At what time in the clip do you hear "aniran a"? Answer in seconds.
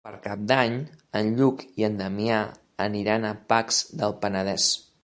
2.89-3.39